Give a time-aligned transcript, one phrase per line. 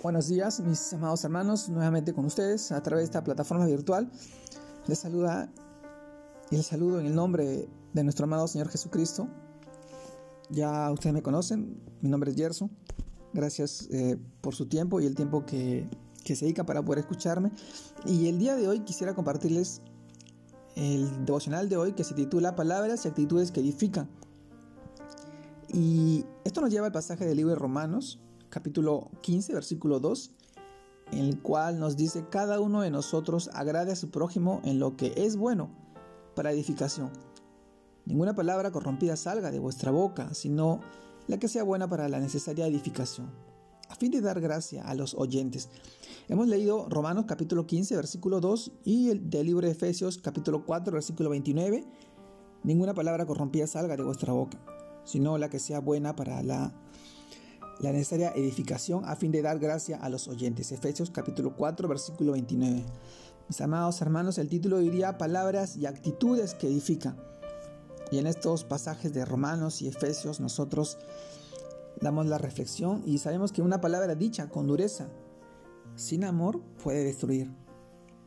[0.00, 4.08] Buenos días, mis amados hermanos, nuevamente con ustedes a través de esta plataforma virtual.
[4.86, 5.50] Les saluda
[6.52, 9.26] y les saludo en el nombre de nuestro amado Señor Jesucristo.
[10.50, 12.70] Ya ustedes me conocen, mi nombre es Gerson.
[13.32, 15.90] Gracias eh, por su tiempo y el tiempo que,
[16.22, 17.50] que se dedica para poder escucharme.
[18.06, 19.82] Y el día de hoy quisiera compartirles
[20.76, 24.08] el devocional de hoy que se titula Palabras y actitudes que edifican.
[25.72, 30.30] Y esto nos lleva al pasaje del libro de Romanos, capítulo 15, versículo 2,
[31.12, 34.96] en el cual nos dice, cada uno de nosotros agrade a su prójimo en lo
[34.96, 35.70] que es bueno
[36.34, 37.10] para edificación.
[38.04, 40.80] Ninguna palabra corrompida salga de vuestra boca, sino
[41.26, 43.30] la que sea buena para la necesaria edificación,
[43.88, 45.68] a fin de dar gracia a los oyentes.
[46.28, 50.92] Hemos leído Romanos capítulo 15, versículo 2 y el del libro de Efesios capítulo 4,
[50.92, 51.84] versículo 29.
[52.64, 54.58] Ninguna palabra corrompida salga de vuestra boca,
[55.04, 56.72] sino la que sea buena para la
[57.80, 60.72] la necesaria edificación a fin de dar gracia a los oyentes.
[60.72, 62.84] Efesios capítulo 4, versículo 29.
[63.48, 67.16] Mis amados hermanos, el título diría palabras y actitudes que edifican.
[68.10, 70.98] Y en estos pasajes de Romanos y Efesios nosotros
[72.00, 75.08] damos la reflexión y sabemos que una palabra dicha con dureza,
[75.94, 77.52] sin amor, puede destruir.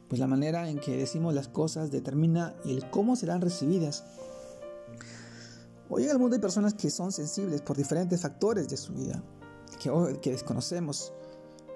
[0.07, 4.03] Pues la manera en que decimos las cosas determina el cómo serán recibidas.
[5.89, 9.21] Hoy en el mundo hay personas que son sensibles por diferentes factores de su vida
[9.81, 11.13] que, desconocemos.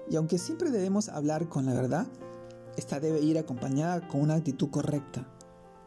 [0.08, 2.06] Y aunque siempre debemos hablar con la verdad,
[2.76, 5.26] esta debe ir acompañada con una actitud correcta,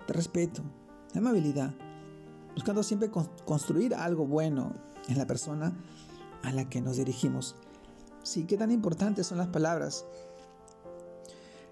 [0.07, 0.61] de respeto,
[1.13, 1.73] de amabilidad,
[2.53, 3.09] buscando siempre
[3.45, 4.73] construir algo bueno
[5.07, 5.73] en la persona
[6.43, 7.55] a la que nos dirigimos.
[8.23, 10.05] Sí, qué tan importantes son las palabras.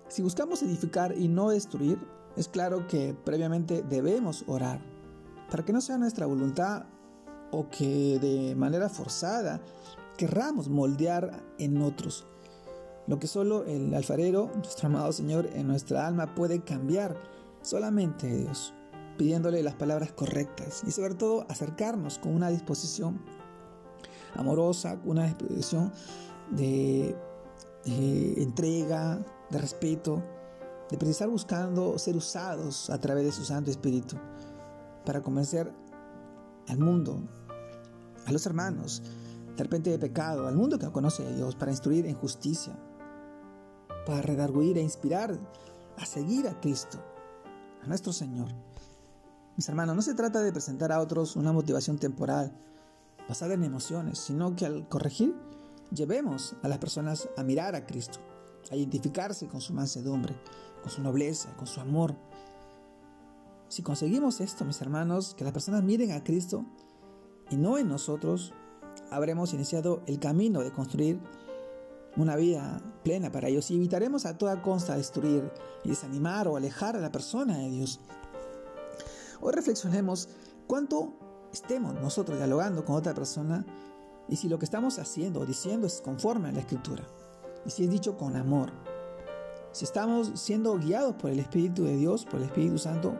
[0.08, 2.00] Si buscamos edificar y no destruir,
[2.38, 4.80] es claro que previamente debemos orar,
[5.52, 6.86] para que no sea nuestra voluntad
[7.52, 9.62] o que de manera forzada
[10.18, 12.26] querramos moldear en otros.
[13.08, 17.16] Lo que solo el alfarero, nuestro amado Señor, en nuestra alma puede cambiar,
[17.62, 18.74] solamente Dios,
[19.18, 23.22] pidiéndole las palabras correctas y sobre todo acercarnos con una disposición
[24.36, 25.94] amorosa, con una disposición
[26.52, 27.16] de,
[27.86, 30.22] de entrega, de respeto,
[30.90, 34.18] de precisar buscando ser usados a través de su Santo Espíritu
[35.06, 35.72] para convencer
[36.68, 37.22] al mundo,
[38.26, 39.02] a los hermanos,
[39.58, 42.78] de repente de pecado, al mundo que no conoce a Dios, para instruir en justicia,
[44.06, 45.38] para redarguir e inspirar
[45.98, 47.00] a seguir a Cristo,
[47.84, 48.50] a nuestro Señor.
[49.56, 52.56] Mis hermanos, no se trata de presentar a otros una motivación temporal
[53.28, 55.36] basada en emociones, sino que al corregir,
[55.92, 58.20] llevemos a las personas a mirar a Cristo,
[58.70, 60.36] a identificarse con su mansedumbre,
[60.82, 62.16] con su nobleza, con su amor.
[63.70, 66.66] Si conseguimos esto, mis hermanos, que las personas miren a Cristo
[67.50, 68.54] y no en nosotros,
[69.12, 71.20] habremos iniciado el camino de construir
[72.16, 75.52] una vida plena para ellos y evitaremos a toda consta destruir
[75.84, 78.00] y desanimar o alejar a la persona de Dios.
[79.40, 80.30] Hoy reflexionemos
[80.66, 81.14] cuánto
[81.54, 83.66] estemos nosotros dialogando con otra persona
[84.28, 87.04] y si lo que estamos haciendo o diciendo es conforme a la escritura
[87.66, 88.72] y si es dicho con amor.
[89.72, 93.14] Si estamos siendo guiados por el Espíritu de Dios, por el Espíritu Santo,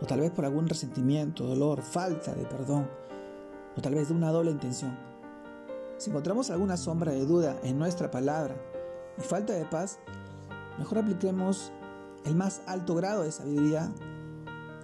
[0.00, 2.88] o tal vez por algún resentimiento, dolor, falta de perdón,
[3.76, 4.98] o tal vez de una doble intención.
[5.98, 8.56] Si encontramos alguna sombra de duda en nuestra palabra
[9.18, 9.98] y falta de paz,
[10.78, 11.72] mejor apliquemos
[12.24, 13.92] el más alto grado de sabiduría,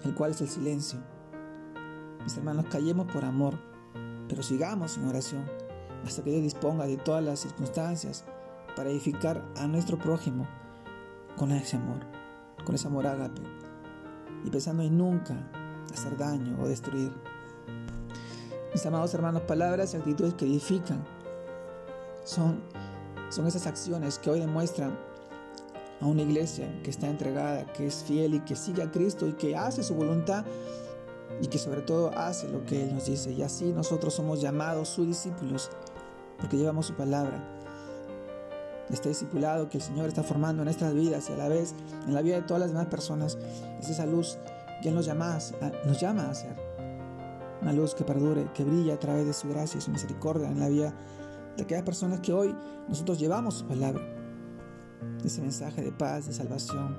[0.05, 0.99] el cual es el silencio.
[2.23, 3.55] Mis hermanos, callemos por amor,
[4.29, 5.45] pero sigamos en oración
[6.05, 8.25] hasta que Dios disponga de todas las circunstancias
[8.77, 10.47] para edificar a nuestro prójimo
[11.37, 12.01] con ese amor,
[12.65, 13.43] con ese amor ágape,
[14.45, 15.35] y pensando en nunca
[15.93, 17.13] hacer daño o destruir.
[18.77, 21.03] Mis amados hermanos, palabras y actitudes que edifican
[22.25, 22.61] son,
[23.31, 24.99] son esas acciones que hoy demuestran
[26.03, 29.33] a una iglesia que está entregada, que es fiel y que sigue a Cristo y
[29.33, 30.45] que hace su voluntad
[31.41, 33.33] y que sobre todo hace lo que Él nos dice.
[33.33, 35.71] Y así nosotros somos llamados sus discípulos
[36.39, 37.43] porque llevamos su palabra.
[38.91, 41.75] Este discipulado que el Señor está formando en nuestras vidas y a la vez
[42.07, 43.39] en la vida de todas las demás personas
[43.81, 44.37] es esa luz
[44.83, 45.39] que Él nos llama
[45.87, 46.66] nos llama a hacer
[47.67, 50.61] una luz que perdure, que brilla a través de su gracia y su misericordia en
[50.61, 50.95] la vida
[51.57, 52.55] de aquellas personas que hoy
[52.89, 54.01] nosotros llevamos su palabra,
[55.25, 56.97] ese mensaje de paz, de salvación,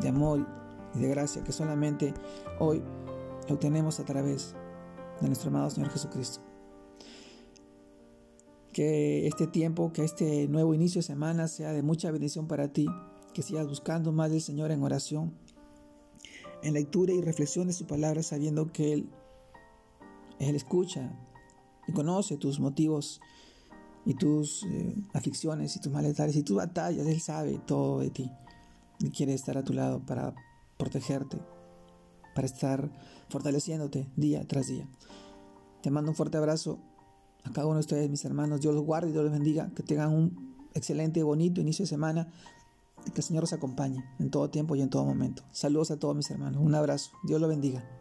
[0.00, 0.44] de amor
[0.96, 2.12] y de gracia que solamente
[2.58, 2.82] hoy
[3.48, 4.56] lo obtenemos a través
[5.20, 6.40] de nuestro amado Señor Jesucristo.
[8.72, 12.88] Que este tiempo, que este nuevo inicio de semana sea de mucha bendición para ti,
[13.32, 15.34] que sigas buscando más del Señor en oración,
[16.64, 19.08] en lectura y reflexión de su palabra, sabiendo que Él
[20.40, 21.12] él escucha
[21.86, 23.20] y conoce tus motivos
[24.04, 27.06] y tus eh, y tus malestares y tus batallas.
[27.06, 28.30] Él sabe todo de ti
[28.98, 30.34] y quiere estar a tu lado para
[30.78, 31.38] protegerte,
[32.34, 32.90] para estar
[33.28, 34.88] fortaleciéndote día tras día.
[35.82, 36.78] Te mando un fuerte abrazo
[37.44, 38.60] a cada uno de ustedes, mis hermanos.
[38.60, 39.70] Dios los guarde y Dios los bendiga.
[39.74, 42.28] Que tengan un excelente bonito inicio de semana.
[43.06, 45.42] Y que el Señor los acompañe en todo tiempo y en todo momento.
[45.52, 46.62] Saludos a todos mis hermanos.
[46.62, 47.12] Un abrazo.
[47.24, 47.99] Dios los bendiga.